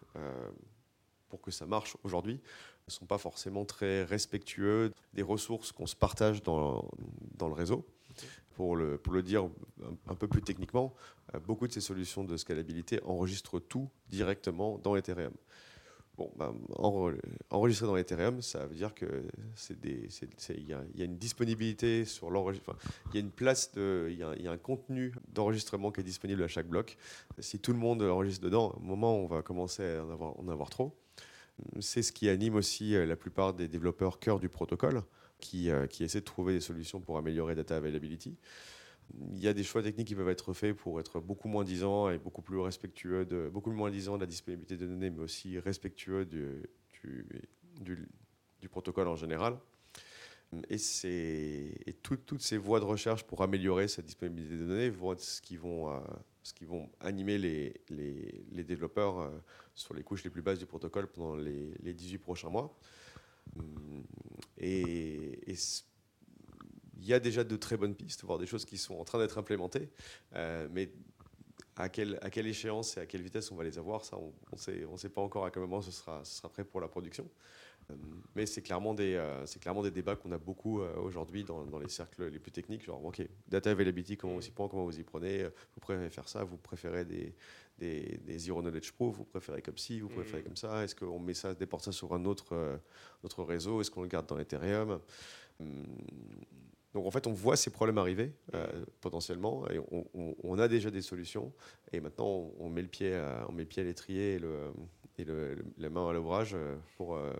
[1.29, 2.41] pour que ça marche aujourd'hui
[2.87, 6.89] ne sont pas forcément très respectueux des ressources qu'on se partage dans
[7.39, 7.85] le réseau
[8.59, 9.49] pour le, dire
[10.09, 10.93] un, peu plus techniquement,
[11.33, 15.31] euh, beaucoup de ces solutions de scalabilité enregistrent tout directement dans Ethereum.
[16.17, 16.53] Bon, ben,
[17.49, 19.23] enregistrer dans Ethereum, ça veut dire que
[19.71, 22.77] il y, a une disponibilité sur l'enregistrement.
[23.07, 26.49] il y a une place il y, a un contenu d'enregistrement qui est disponible à
[26.49, 26.97] chaque bloc.
[27.39, 30.37] Si tout le monde enregistre dedans, au moment où on va commencer à en avoir,
[30.37, 30.93] en avoir trop.
[31.79, 35.01] C'est ce qui anime aussi euh, la plupart des développeurs cœur du protocole,
[35.39, 38.37] qui, euh, qui essaient de trouver des solutions pour améliorer data availability
[39.31, 42.09] il y a des choix techniques qui peuvent être faits pour être beaucoup moins disant
[42.09, 45.59] et beaucoup plus respectueux de, beaucoup moins disant de la disponibilité des données, mais aussi
[45.59, 46.69] respectueux du,
[47.81, 49.57] du, protocole en général.
[50.69, 50.77] Et,
[51.85, 55.41] et toutes ces voies de recherche pour améliorer cette disponibilité des données vont être ce
[55.41, 55.99] qui vont, euh,
[56.41, 59.29] ce qui vont animer les, les, les, développeurs euh,
[59.75, 62.75] sur les couches les plus basses du protocole pendant les, les 18 prochains mois.
[64.57, 65.55] Et, et
[67.01, 69.19] il y a déjà de très bonnes pistes, voire des choses qui sont en train
[69.19, 69.89] d'être implémentées.
[70.35, 70.91] Euh, mais
[71.75, 74.33] à quelle, à quelle, échéance et à quelle vitesse on va les avoir, ça, on
[74.51, 76.81] ne sait, on sait pas encore à quel moment ce sera, ce sera prêt pour
[76.81, 77.29] la production.
[77.89, 77.95] Euh,
[78.35, 81.87] mais c'est clairement, des, euh, clairement des débats qu'on a beaucoup aujourd'hui dans, dans, les
[81.87, 82.83] cercles les plus techniques.
[82.83, 86.27] Genre, OK, data availability, comment vous y prenez, comment vous y prenez Vous préférez faire
[86.27, 87.33] ça Vous préférez des,
[87.79, 90.45] des, des zero knowledge proof Vous préférez comme ci Vous préférez mm.
[90.45, 92.79] comme ça Est-ce qu'on met ça, déporte ça sur un autre,
[93.23, 93.81] autre réseau?
[93.81, 94.99] Est-ce qu'on le garde dans Ethereum?
[95.59, 95.85] Hum,
[96.93, 98.65] donc en fait, on voit ces problèmes arriver euh,
[99.01, 99.79] potentiellement et
[100.43, 101.53] on, a déjà des solutions.
[101.91, 104.71] Et maintenant, on, met le pied à, on met le pied à l'étrier et, le,
[105.17, 107.31] et le, la main à l'ouvrage euh, pour, euh,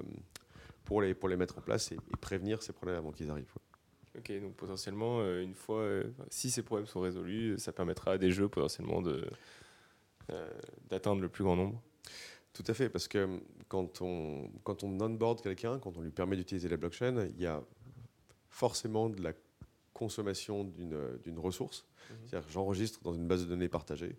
[0.86, 3.54] pour, les, pour les mettre en place et, prévenir ces problèmes avant qu'ils arrivent.
[4.18, 5.88] Ok, donc potentiellement, une fois,
[6.30, 9.26] si ces problèmes sont résolus, ça permettra à des jeux potentiellement de,
[10.90, 11.82] d'atteindre le plus grand nombre.
[12.54, 16.36] Tout à fait, parce que quand on, quand on onboard quelqu'un, quand on lui permet
[16.36, 17.64] d'utiliser la blockchain, il y a
[18.50, 19.34] forcément de la
[19.94, 21.86] consommation d'une ressource.
[22.10, 22.16] Mhm.
[22.26, 24.16] C'est-à-dire j'enregistre dans une base de données partagée.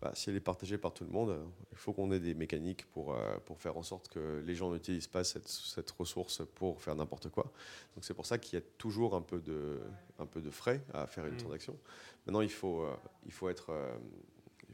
[0.00, 1.38] Bah, si elle est partagée par tout le monde,
[1.70, 4.72] il faut qu'on ait des mécaniques pour, euh, pour faire en sorte que les gens
[4.72, 7.52] n'utilisent pas cette, cette, ressource pour faire n'importe quoi.
[7.94, 9.78] Donc c'est pour ça qu'il y a toujours un peu, de,
[10.18, 11.40] un peu de frais à faire une mhm.
[11.40, 11.78] transaction.
[12.26, 12.96] Maintenant, il faut, euh,
[13.26, 13.70] il faut être...
[13.70, 13.96] Euh,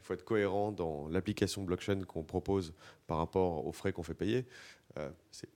[0.09, 2.73] faut être cohérent dans l'application blockchain qu'on propose
[3.05, 4.47] par rapport aux frais qu'on fait payer.
[4.97, 5.07] Euh,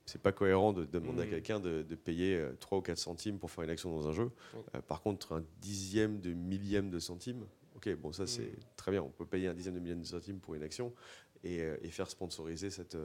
[0.05, 1.29] c'est pas cohérent de demander à mmh.
[1.29, 4.29] quelqu'un de, payer 3 euh, ou 4 centimes pour faire une action dans un jeu.
[4.75, 8.59] Euh, par contre, un dixième de millième de centime, ok, bon, ça c'est mmh.
[8.77, 9.01] très bien.
[9.01, 10.93] On peut payer un dixième de millième de centime pour une action
[11.43, 12.95] et, faire sponsoriser cette,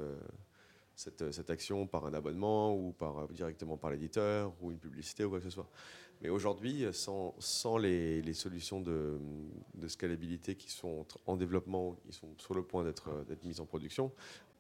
[0.99, 5.31] cette, cette, action par un abonnement ou par, directement par l'éditeur ou une publicité ou
[5.31, 5.69] quoi que ce soit.
[6.21, 9.17] Mais aujourd'hui, sans, sans les, les, solutions de,
[9.77, 13.09] de, scalabilité qui sont en développement, qui sont sur le point d'être
[13.45, 14.11] mises en production,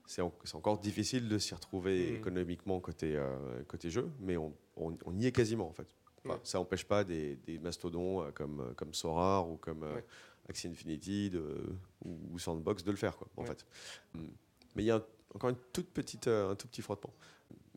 [0.06, 0.22] c'est
[0.54, 2.14] encore difficile de s'y retrouver mm.
[2.16, 5.88] économiquement côté, euh, côté jeu, mais on, on, y est quasiment en fait.
[6.44, 9.84] Ça n'empêche pas des, des mastodons euh, comme, euh, comme Sorar ou comme
[10.48, 11.42] Axie Infinity de,
[12.04, 13.66] ou, Sandbox de le faire quoi, en fait.
[14.14, 14.20] Mm.
[14.76, 17.12] Mais il y a encore une toute petite, un tout petit frottement.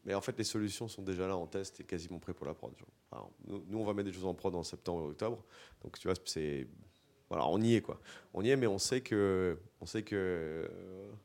[0.05, 2.53] Mais en fait, les solutions sont déjà là en test et quasiment prêtes pour la
[2.53, 2.73] prod.
[3.47, 5.43] nous, nous, on va mettre des choses en prod en septembre et octobre.
[5.83, 6.67] Donc, tu vois, c'est
[7.31, 8.01] voilà, on y est quoi.
[8.33, 10.67] On y est, mais on sait que, on sait que euh,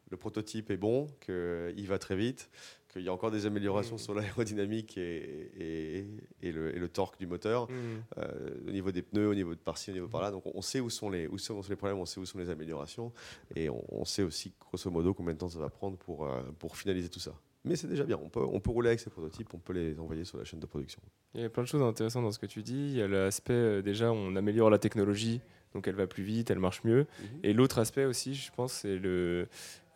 [0.08, 2.48] le prototype est bon, qu'il va très vite,
[2.96, 3.98] qu'il y a encore des améliorations mmh.
[3.98, 6.04] sur l'aérodynamique et,
[6.42, 7.74] et, le, torque du moteur, mmh.
[8.18, 10.30] euh, au niveau des pneus, au niveau de par-ci, au niveau par-là.
[10.30, 12.48] Donc on sait où sont, les, où sont les problèmes, on sait où sont les
[12.48, 13.12] améliorations,
[13.54, 16.76] et on, sait aussi grosso modo combien de temps ça va prendre pour, euh, pour
[16.76, 17.32] finaliser tout ça.
[17.64, 19.98] Mais c'est déjà bien, on peut, on peut rouler avec ces prototypes, on peut les
[19.98, 21.02] envoyer sur la chaîne de production.
[21.34, 22.90] Il y a plein de choses intéressantes dans ce que tu dis.
[22.92, 25.40] Il y a l'aspect, déjà, on améliore la technologie
[25.76, 27.00] donc elle va plus vite, elle marche mieux.
[27.00, 27.40] Mhm.
[27.42, 29.46] Et l'autre aspect aussi, je pense, c'est le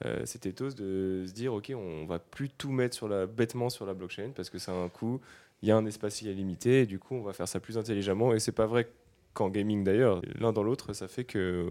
[0.05, 3.69] euh, cet ethos de se dire ok, on va plus tout mettre sur la bêtement
[3.69, 5.21] sur la blockchain parce que ça a un coût,
[5.63, 8.33] il y a un espace illimité, et du coup on va faire ça plus intelligemment.
[8.33, 8.89] Et c'est pas vrai
[9.35, 11.67] qu'en gaming d'ailleurs, l'un dans l'autre, ça fait que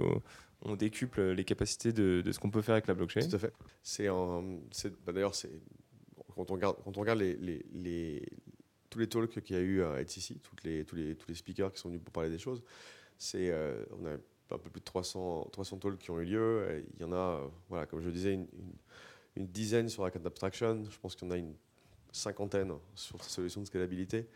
[0.62, 3.22] on décuple les capacités de, ce qu'on peut faire avec la blockchain.
[3.22, 3.54] Tout à fait.
[3.82, 5.52] C'est bah, d'ailleurs c'est
[6.36, 8.22] quand on regarde quand on regarde les,
[8.90, 11.36] tous les talks qu'il y a eu à HCC, toutes les, tous, les, tous les
[11.36, 12.64] speakers qui sont venus pour parler des choses,
[13.18, 14.18] c'est, euh, on a
[14.52, 16.86] un peu plus de 300, 300 talks qui ont eu lieu.
[16.96, 20.24] il y en a, euh, voilà, comme je le disais, une, dizaine sur la carte
[20.24, 20.84] d'abstraction.
[20.90, 21.54] Je pense qu'il y en a une
[22.12, 24.28] cinquantaine sur ces solutions de scalabilité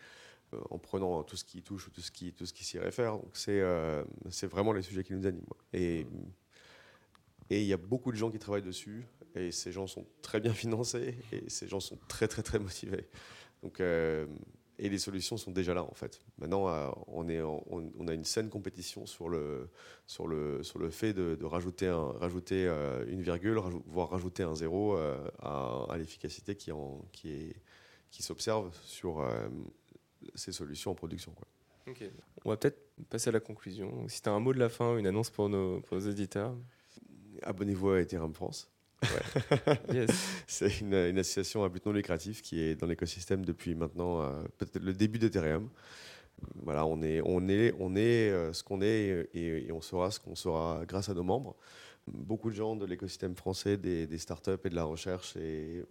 [0.54, 3.14] euh, en prenant tout ce qui touche, tout ce qui, tout ce qui s'y réfère.
[3.14, 3.62] Donc c'est,
[4.30, 5.44] c'est vraiment les sujets qui nous animent.
[5.74, 6.06] Et
[7.50, 10.40] et il y a beaucoup de gens qui travaillent dessus, et ces gens sont très
[10.40, 13.08] bien financés, et ces gens sont très très très motivés.
[13.62, 13.80] Donc
[14.80, 16.20] et les solutions sont déjà là en fait.
[16.38, 19.70] Maintenant, euh, on, est on, a une saine compétition sur le,
[20.08, 24.56] sur le, sur le fait de, rajouter, un, rajouter euh, une virgule, voire rajouter un
[24.56, 27.56] zéro euh, à, l'efficacité qui, en, qui, est,
[28.10, 29.26] qui s'observe sur
[30.36, 31.34] ces solutions en production.
[31.34, 31.48] Quoi.
[32.46, 34.08] On va peut-être passer à la conclusion.
[34.08, 36.56] Si tu as un mot de la fin, une annonce pour nos, pour nos éditeurs.
[37.42, 38.73] Abonnez-vous à Ethereum France.
[40.48, 44.84] c'est une, association à but non lucratif qui est dans l'écosystème depuis maintenant euh, peut-être
[44.84, 45.70] le début d'Ethereum.
[46.62, 50.20] Voilà, on est, on est, on est euh, ce qu'on est et, on sera ce
[50.20, 51.56] qu'on sera grâce à nos membres.
[52.08, 55.84] Beaucoup de gens de l'écosystème français, des, des startups et de la recherche et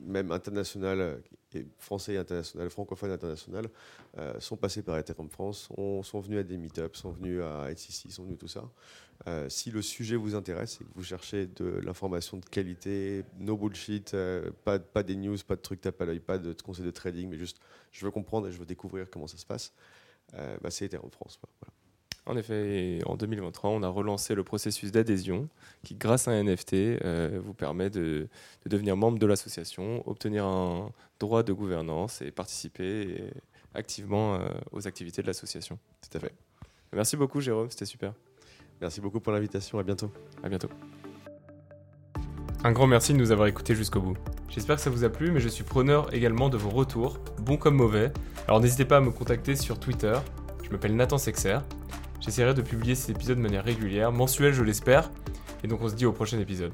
[0.00, 1.20] même international,
[1.54, 3.68] et français international, francophone international,
[4.18, 5.68] euh, sont passés par Ethereum France,
[6.02, 8.68] sont venus à des meetups, sont venus à HCC, sont venus tout ça.
[9.28, 13.56] Euh, si le sujet vous intéresse et que vous cherchez de l'information de qualité, no
[13.56, 16.84] bullshit, euh, pas, pas des news, pas de trucs tape à l'œil, pas de conseils
[16.84, 17.58] de trading, mais juste
[17.92, 19.72] je veux comprendre et je veux découvrir comment ça se passe,
[20.32, 21.38] bah, c'est Ethereum France.
[21.60, 21.81] Voilà.
[22.24, 25.48] En effet, en 2023, on a relancé le processus d'adhésion
[25.82, 28.28] qui, grâce à un NFT, euh, vous permet de,
[28.66, 33.24] devenir membre de l'association, obtenir un droit de gouvernance et participer
[33.74, 34.38] activement euh,
[34.70, 35.78] aux activités de l'association.
[36.00, 36.32] Tout à fait.
[36.92, 38.12] Merci beaucoup, Jérôme, c'était super.
[38.80, 40.12] Merci beaucoup pour l'invitation, à bientôt.
[40.42, 40.68] À bientôt.
[42.64, 44.16] Un grand merci de nous avoir écoutés jusqu'au bout.
[44.48, 47.56] J'espère que ça vous a plu, mais je suis preneur également de vos retours, bons
[47.56, 48.12] comme mauvais.
[48.46, 50.14] Alors n'hésitez pas à me contacter sur Twitter.
[50.62, 51.58] Je m'appelle Nathan Sexer.
[52.24, 55.10] J'essaierai de publier ces épisodes de manière régulière, mensuelle je l'espère,
[55.64, 56.72] et donc on se dit au prochain épisode.